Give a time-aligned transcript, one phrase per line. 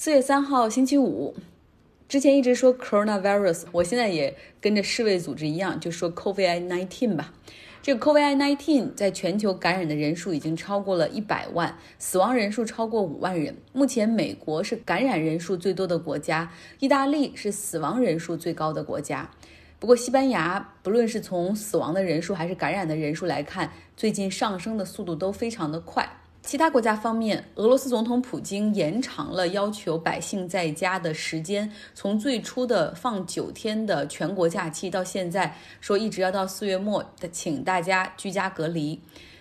[0.00, 1.34] 四月三号星期五，
[2.08, 7.34] 之前一直说 coronavirus，我现在也跟着世卫组织一样，就说 COVID-19 吧。
[7.82, 13.56] 这个 COVID-19 在全球感染的人数已经超过了一百万，死亡人数超过五万人。
[13.72, 19.28] 目前，美国是感染人数最多的国家，意大利是死亡人数最高的国家。
[19.80, 26.08] 不过，西班牙不论是从死亡的人数还是感染的人数来看，最近上升的速度都非常的快。
[26.48, 38.98] 其他国家方面，俄罗斯总统普京延长了要求百姓在家的时间，从最初的放九天的全国假期，到现在说一直要到四月末的，请大家居家隔离。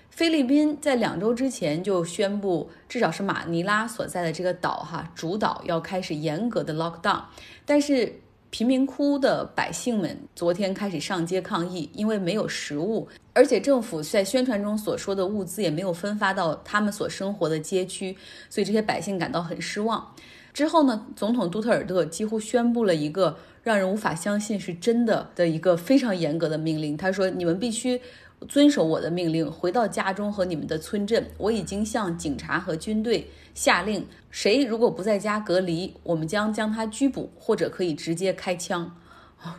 [0.09, 7.21] 菲律宾在两周之前就宣布，至少是马尼拉所在的这个岛哈主岛要开始严格的 lock down，
[7.65, 8.20] 但是。
[8.49, 18.17] 贫民窟的百姓们昨天开始上街抗议，因为没有食物，而且政府在宣传中所说的物资也没有分发到他们所生活的街区，
[18.49, 20.13] 所以这些百姓感到很失望。
[20.53, 26.98] 之后呢，总统杜特尔特几乎宣布了一个让人无法相信是真的的一个非常严格的命令。
[26.98, 28.01] 他说：“你们必须。”
[28.48, 31.30] 遵守我的命令，回到家中和你们的村镇。
[31.38, 38.96] 我已经向警察和军队下令，谁如果不在家隔离，我们将将他拘捕，或者可以直接开枪。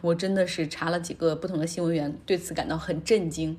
[0.01, 3.57] 我真的是查了几个不同的新闻源，对此感到很震惊。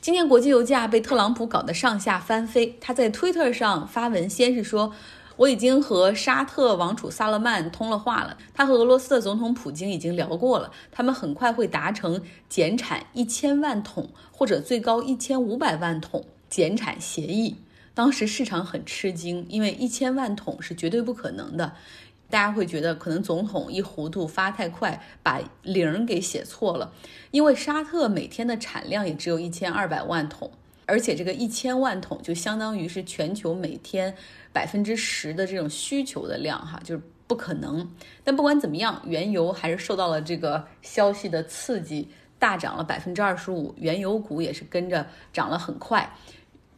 [0.00, 4.92] 今天国际油价被特朗普搞得上下翻飞，他在推特上发文，先是说。
[5.36, 17.56] 我已经和沙特王储萨勒曼通了话了，他和俄罗斯的总统普京已经聊过了，他们很快会达成减产一千万桶或者最高一千五百万桶减产协议。
[17.92, 21.72] 当时市场很吃惊，因为一千万桶是绝对不可能的，
[22.28, 26.92] 大家会觉得可能总统一糊涂发太快，把零给写错了，
[27.30, 30.50] 因为沙特每天的产量也只有一千二百万桶。
[30.86, 34.14] 而且这个一千万桶就相当于是全球每天
[34.52, 37.86] 百分之十的这种需求的量，哈，就是不可能。
[38.22, 46.08] 但不管怎么样，原油还是受到了这个消息的刺激，大涨了百分之二十五，原油股也是跟着涨了很快。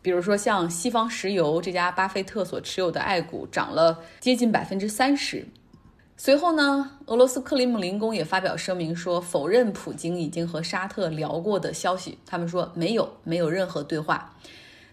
[0.00, 5.46] 比如说像西方石油这家巴菲特所持有的爱股，涨了接近百分之三十。
[6.20, 12.18] 随后呢，俄罗斯克里姆林宫也发表声明说，否认普京已经和沙特聊过的消息。
[12.26, 14.34] 他们说没有，没有任何对话。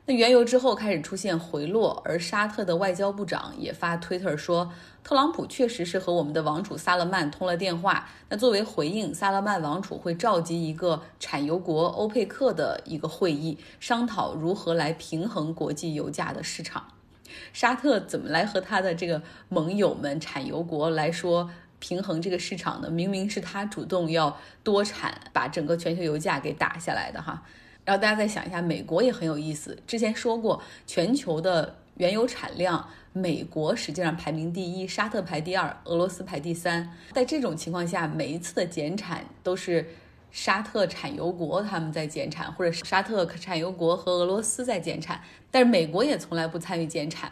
[0.06, 4.72] 那原油之后开始出现回落，而沙特的外交部长也发推特说，
[5.04, 8.08] 特朗普确实是和我们的王储萨勒曼通了电话。
[8.30, 16.84] 那作为回应，萨勒曼王储会召集一个产油国欧佩克的一个会议，商讨如何来平衡国际油价的市场。
[17.54, 22.90] 沙特怎么来和他的这个盟友们产油国来说平衡这个市场呢？
[22.90, 27.44] 明明是他主动要多产，把整个全球油价给打下来的哈。
[27.84, 29.78] 然后大家再想一下，美国也很有意思。
[29.86, 36.92] 之前说过，全球的原油产量，美国实际上排名第一，沙特排第二，俄罗斯排第三。
[37.14, 39.88] 在这种情况下，每一次的减产都是。
[40.36, 47.32] 沙特产油国他们在减产，或者沙特产油国和俄罗斯在减产，但是美国也从来不参与减产。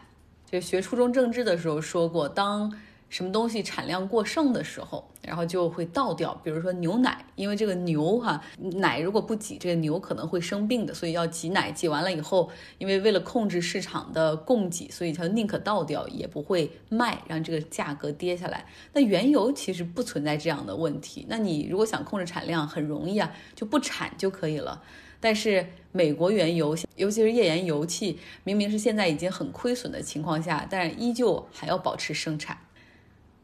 [0.49, 2.73] 就学初中政治的时候说过，当。
[3.13, 6.33] 什么东西产量过剩的时候，然后就会倒掉。
[6.43, 11.71] 比如说牛奶，因为这个牛哈奶如果不挤，这个牛可能会生病的，所以要挤奶。
[11.71, 18.65] 挤完了以后，因为为了控制市场的供给，所以它宁可倒掉也不会卖，让这个价格跌下来。
[18.93, 21.27] 那原油其实不存在这样的问题。
[21.29, 24.81] 那你如果想控制产量，很容易啊，就不产就可以了。
[25.19, 32.57] 但是美国原油，尤其是页岩油气，明明是现在已经很亏损的情况下，但是依旧还要保持生产。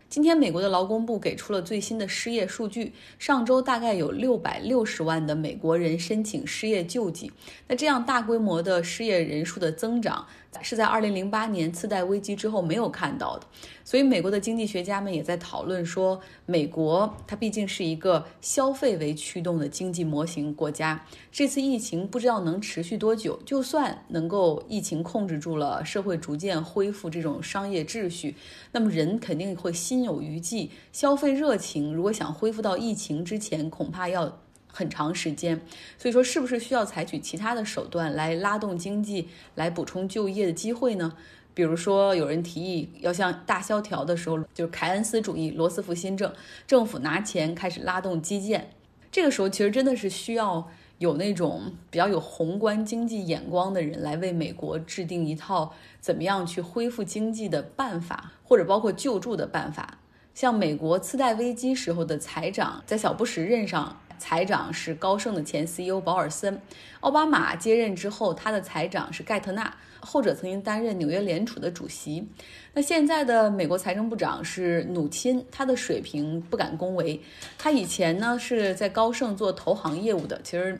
[0.10, 2.94] 今天，美国的劳工部给出了最新的失业数据。
[3.20, 7.32] 上周大概有六百六十万的美国人申请失业救济。
[7.68, 10.26] 那这样大规模的失业人数的增长，
[10.62, 13.46] 是在二零零八年次贷危机之后没有看到的。
[13.84, 21.04] 所以，美国的经济学家们也在讨论说，美国它毕竟是一个消费为驱动的经济模型国家。
[21.32, 23.40] 这次疫情不知道能持续多久。
[23.46, 28.36] 就算能够疫情控制住了，社会逐渐恢复这种商业秩序，
[28.72, 30.70] 那么人肯定会心有余悸。
[30.92, 34.40] 消费热情如果想恢复到疫情之前，恐怕要
[34.72, 35.60] 很长时间。
[35.98, 41.14] 所以说，是不是需要采取其他的手段来拉动经济，来补充就业的机会呢？
[41.54, 46.32] 比如说，有人提议要像大萧条的时候，就是凯恩斯主义、罗斯福新政，
[46.66, 48.70] 政府拿钱开始拉动基建。
[49.12, 50.70] 这个时候，其实真的是需要
[51.00, 59.98] 有那种比较有宏观经济眼光的人来为美国制定一套怎么样去恢复经济的办法，或者包括救助的办法。
[60.34, 64.00] 像美国次贷危机时候的财长，在小布什任上。
[64.20, 66.62] 财长是高盛的前 CEO 保尔森。
[67.00, 72.28] 奥巴马接任之后，他的财长是盖特纳，后者曾经担任纽约联储的主席。
[72.74, 77.20] 那现在的美国财政部长是努钦，他的水平不敢恭维。
[77.58, 80.80] 他以前呢是在高盛做投行业务的，其实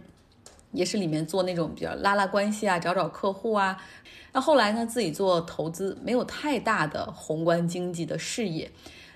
[0.72, 3.82] 也是里面做那种比较拉拉关系啊，找找客户啊。
[4.34, 8.70] 那后来呢，自己做投资，没有太大的宏观经济的视野。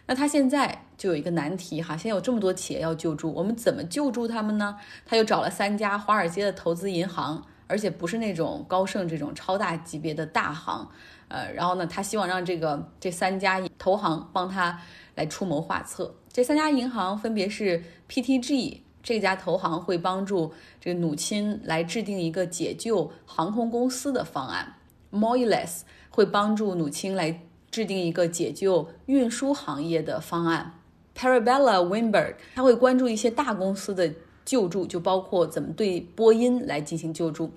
[0.06, 4.78] 那他现在就有一个难题哈，现在有这么多企业要救助，我们怎么救助他们呢？
[5.06, 10.90] 他又找了三家华尔街的投资银行，而且不是那种高盛这种超大级别的大行，
[11.28, 14.80] 呃，然后呢，他希望让这个这三家投行帮他
[15.16, 16.16] 来出谋划策。
[16.32, 24.76] 这三家银行分别是 PTG 这家投行会帮助这个努钦来制定一个解救航空公司的方案
[25.12, 27.42] ，Moelis 会帮助努钦来。
[27.74, 30.74] 制定一个解救运输行业的方案
[31.18, 34.14] ，Parabella Winberg，他会关注一些大公司的
[34.46, 37.52] 救助，就包括怎么对波音来进行救助。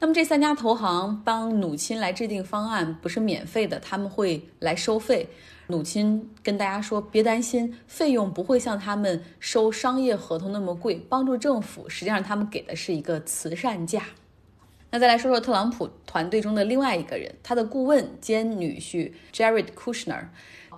[0.00, 5.28] 那么这三家投行帮努钦来制定方案不是免费的，他们会来收费。
[5.68, 10.96] 努钦跟大家说，别担心，费用不会像他们收商业合同那么贵。
[11.08, 14.02] 帮助政府，实际上他们给的是一个慈善价。
[14.90, 20.24] 那再来说说特朗普团队中的另外一个人，他的顾问兼女婿 Jared Kushner。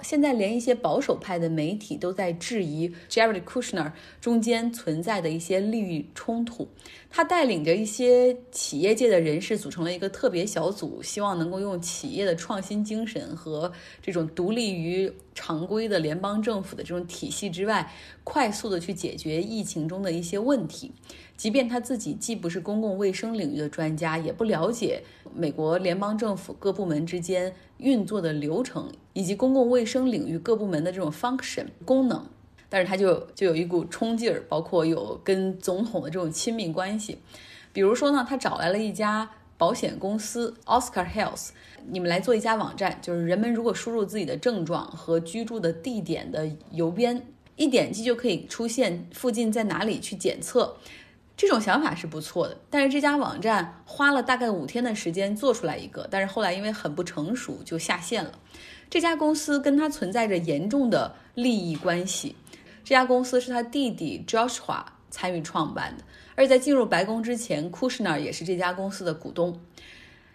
[0.02, 6.68] 现在连一些保守派的媒体都在质疑 Jared Kushner 中间存在的一些利益冲突。
[7.16, 13.70] 他带领着一些企业界的人士组成了一个特别小组，希望能够用企业的创新精神和
[14.02, 17.88] 这种独立于常规的联邦政府的这种体系之外，
[18.24, 20.90] 快速的去解决疫情中的一些问题。
[21.36, 25.00] 即便他自己既不是公共卫生领域的专家，也不了解
[25.32, 32.26] 美国联邦政府各部门之间运作的流程，以及公共卫生领域各部门的这种 function 功能，
[32.68, 37.18] 但是他就就有一股冲劲儿，包括有跟总统的这种亲密关系。
[37.72, 41.50] 比如说呢，他找来了一家保险公司 Oscar Health，
[41.86, 47.26] 你们来做一家网站，就是人们如果输入自己的症状和居住的地点的邮编，
[47.56, 50.76] 一点击就可以出现附近在哪里去检测。
[51.36, 58.38] 这种想法是不错的，但是这家网站花了大概五天的时间做出来一个，但是后来因为很不成熟就下线了。
[58.88, 62.36] 这家公司跟他存在着严重的利益关系。
[62.84, 66.04] 这家公司是他弟弟 Joshua 参与创办的，
[66.34, 69.58] 而在进入白宫之前，Kushner 也是这家公司的股东。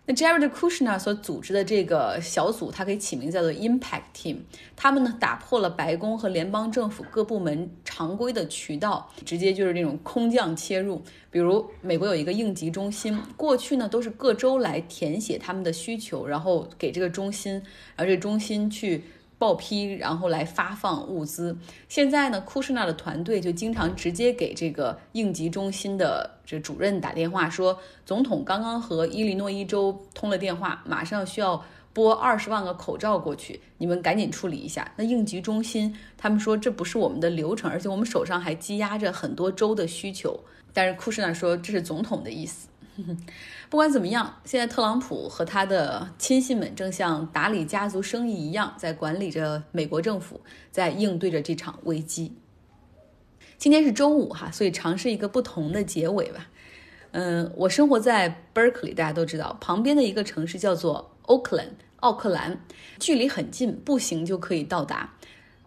[0.07, 4.38] 那 Jared Kushner 所组织的这个小组，它可以起名叫做 Impact Team。
[4.75, 11.04] 他们呢，打破了白宫和联邦政府各部门常规的渠道，直接就是那种空降切入。
[11.30, 17.54] 比如，美国有一个应急中心，过去呢都是各州来填写他们的需求，然后给这个中心，
[17.96, 19.04] 然后这中心去。
[19.39, 21.57] 报批，然后来发放物资。
[21.88, 31.63] 现在呢，库什纳的团队就经常直接给这个应急中心的这主任打电话，说总统刚刚和伊利诺伊州通了电话，马上需要
[31.94, 34.91] 拨二十万个口罩过去，你们赶紧处理一下。
[34.97, 40.39] 那应急中心他们说这不是我们的流程，而且我们手上还积压着很多州的需求。
[40.74, 42.68] 但是库什纳说这是总统的意思。
[43.69, 50.42] 不管怎么样，现在特朗普和他的亲信们正像打理家族生意一样，在管理着美国政府，
[50.72, 52.34] 在应对着这场危机。
[53.57, 56.48] 今天是周五哈，所以尝试一个不同的结尾吧。
[57.12, 62.62] 嗯，我生活在 Berkeley，大家都知道，旁边的一个城市叫做 Oakland，奥克兰，
[63.00, 65.16] 距离很近，步行就可以到达。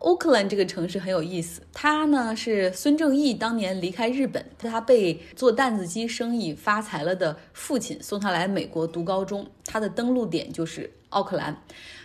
[0.02, 11.56] 奥克兰这个城市很有意思，它呢是孙正义当年离开日本，他被做担子机生意发财了的父亲送他来美国读高中，他的登陆点就是奥克兰。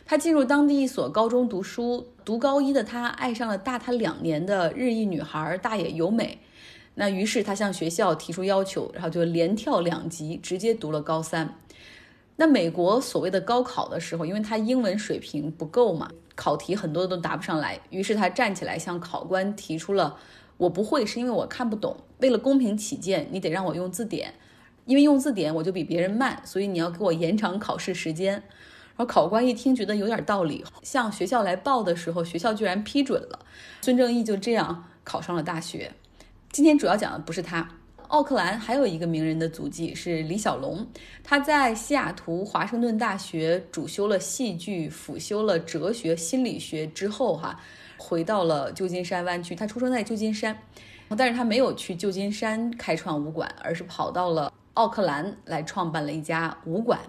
[0.05, 6.37] 他进入当地一所高中读书，读高一的他爱上了大他两年的日裔女孩大野由美，
[6.93, 11.57] 那于是他向学校提出要求，然后就连跳两级，直接读了高三。
[12.35, 16.11] 那美国所谓的高考的时候，因为他英文水平不够嘛。
[16.37, 20.17] 考题很多都答不上来，于是他站起来向考官提出了
[20.57, 21.97] ：“我不会是因为我看不懂。
[22.19, 24.35] 为了公平起见，你得让我用字典，
[24.85, 28.43] 因为用字典我就比别人慢，所以你要给我延长考试时间。”
[28.95, 33.39] 然后考官一听觉得有点道理，向学校来报的时候，学校居然批准了，
[33.81, 35.91] 孙正义就这样考上了大学。
[36.51, 37.76] 今天主要讲的不是他。
[38.07, 40.87] 奥克兰还有一个名人的足迹是李小龙，
[41.23, 47.59] 他在西雅图华盛顿大学主修了戏剧，辅修了哲学、心理学之后，哈，
[47.97, 49.53] 回到了旧金山湾区。
[49.53, 50.57] 他出生在旧金山，
[51.17, 56.99] 但是他没有去旧金山开创武馆，而是跑到了奥克兰来创办了一家武馆。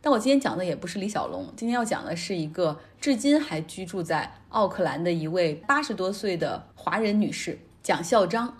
[0.00, 8.56] 但我今天讲的也不是李小龙，今天要讲的是一个至今还居住在奥克兰的一位八十多岁的华人女士蒋孝章。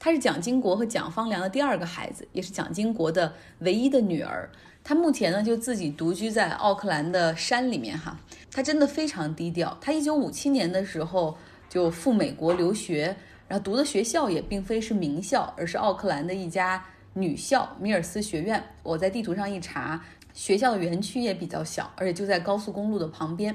[0.00, 4.50] 她是蒋经国和蒋方良的第二个孩子，也是蒋经国的唯一的女儿。
[4.82, 8.18] 她目前呢就自己独居在奥克兰的山里面哈。
[8.50, 9.76] 她真的非常低调。
[9.78, 11.36] 她一九五七年的时候
[11.68, 13.14] 就赴美国留学，
[13.46, 18.64] 然后读的学校也并非是名校，而是奥克兰的一家女校米尔斯学院。
[18.82, 20.02] 我在地图上一查，
[20.32, 23.54] 学校的园区也比较小，而且就在高速公路的旁边。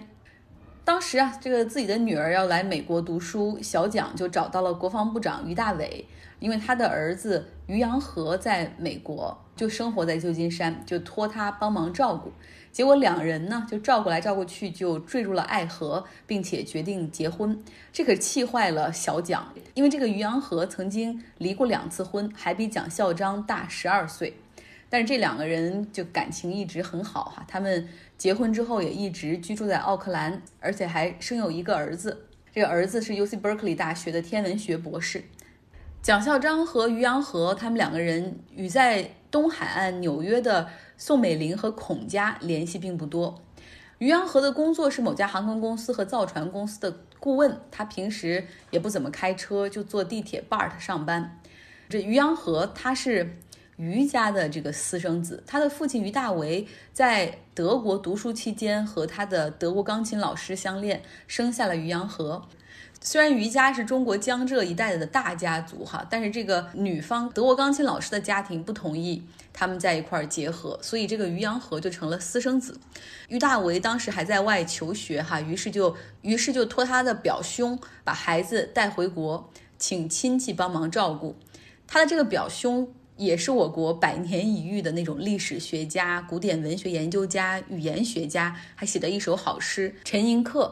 [0.85, 6.05] 当时啊，这个自己的女儿要来美国读书，小蒋就找到了国防部长于大伟，
[6.39, 12.31] 因为他的儿子于洋河在美国就生活在旧金山，就托他帮忙照顾。
[12.71, 17.59] 结果两人呢就照顾来照顾去，就坠入了爱河，并且决定结婚。
[17.91, 24.37] 这可气坏了小蒋，因为这个于洋河曾经离过两次婚，还比蒋孝章大十二岁。
[24.95, 27.85] 但是这两个人就感情一直很好哈，他们
[28.17, 32.27] 结婚之后也一直居住在奥克兰，而且还生有一个儿子。
[32.53, 35.25] 这个儿子是 U C Berkeley 大学的天文学博士。
[36.01, 43.43] 蒋孝章和于洋河他们两个人与在东海岸纽约的宋美龄和孔家联系并不多。
[43.97, 51.41] 于洋河的工作是某家航空公司和造船公司的顾问，他平时也不怎么开车，就坐地铁 BART 上班。
[51.89, 53.35] 这于洋河他是。
[53.77, 62.47] 于家的这个私生子，他的父亲于大为在德国读书期间和他的德国钢琴老师相恋，生下了于洋河。
[63.01, 69.21] 虽然于家是中国江浙一带的大家族哈，但是这个女方德国钢琴老师的家庭不同意
[69.53, 72.79] 他们在一块儿结合，所以这个于洋河就成了私生子。
[73.27, 81.35] 于大为当时还在外求学哈，于是就于是就托他的表兄把孩子带回国，请亲戚帮忙照顾。
[81.85, 82.91] 他的这个表兄。
[83.17, 89.95] 也是我国百年一遇的那种历史学家、古典文学研究家、语言学家，还写的一首好诗。
[90.03, 90.69] 陈寅恪，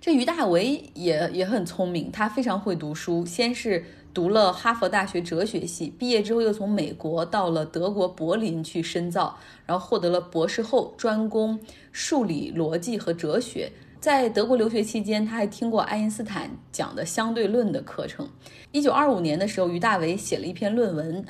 [0.00, 3.24] 这于大为也也很聪明，他非常会读书。
[3.24, 11.58] 先是读了哈佛大学哲学系，毕业之后又从美国到了德国柏林去深造，然后获得了博士后，专攻
[11.90, 13.72] 数理逻辑和哲学。
[13.98, 18.28] 在德国留学期间，他还听过爱因斯坦讲的相对论的课程。
[18.70, 21.24] 一九二五年的时候，于大为写了一篇论文。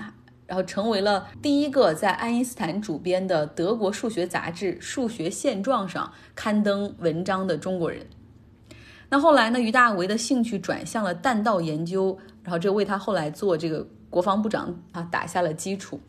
[0.46, 8.06] 然后成为了第一个在爱因斯坦主编的德国数学杂志《数学现状》上刊登文章的中国人。
[9.08, 9.60] 那后来呢？
[9.60, 16.00] 于大为的兴趣转向了弹道研究，然后这为他后来做这个国防部长啊打下了基础。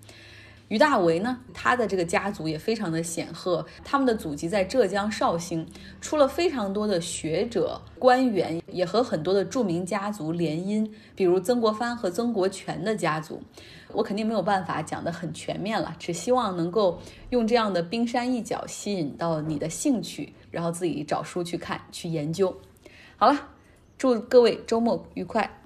[0.67, 5.67] 于大为呢，他的这个家族也非常的显赫，他们的祖籍在浙江绍兴，
[6.01, 13.41] 出了非常多的学者、官员，也和很多的著名家族联姻，比如曾国藩和曾国荃的家族。
[13.93, 22.53] 我肯定没有办法讲得很全面了，只希望能够用这样的冰山一角吸引到你的兴趣，然后自己找书去看、去研究。
[23.15, 23.50] 好了，
[23.98, 25.62] 祝各位周末愉快。